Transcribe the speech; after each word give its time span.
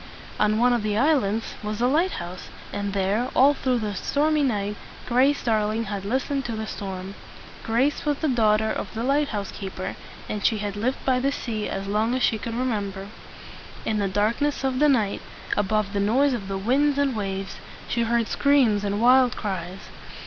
On 0.39 0.57
one 0.57 0.73
of 0.73 0.81
the 0.81 0.97
islands 0.97 1.53
was 1.61 1.79
a 1.79 1.85
light 1.85 2.13
house; 2.13 2.47
and 2.73 2.91
there, 2.93 3.29
all 3.35 3.53
through 3.53 3.77
that 3.77 3.97
stormy 3.97 4.41
night, 4.41 4.75
Grace 5.05 5.43
Darling 5.43 5.83
had 5.83 6.05
listened 6.05 6.43
to 6.45 6.53
the 6.53 6.65
storm. 6.65 7.13
Grace 7.61 8.03
was 8.03 8.17
the 8.17 8.27
daughter 8.27 8.71
of 8.71 8.91
the 8.95 9.03
light 9.03 9.27
house 9.27 9.51
keeper, 9.51 9.95
and 10.27 10.43
she 10.43 10.57
had 10.57 10.75
lived 10.75 11.05
by 11.05 11.19
the 11.19 11.31
sea 11.31 11.69
as 11.69 11.85
long 11.85 12.15
as 12.15 12.23
she 12.23 12.39
could 12.39 12.55
re 12.55 12.65
mem 12.65 12.89
ber. 12.89 13.09
In 13.85 13.99
the 13.99 14.07
darkness 14.07 14.63
of 14.63 14.79
the 14.79 14.89
night, 14.89 15.21
above 15.55 15.93
the 15.93 15.99
noise 15.99 16.33
of 16.33 16.47
the 16.47 16.57
winds 16.57 16.97
and 16.97 17.15
waves, 17.15 17.57
she 17.87 18.01
heard 18.01 18.27
screams 18.27 18.83
and 18.83 18.99
wild 19.03 19.35
cries. 19.37 19.81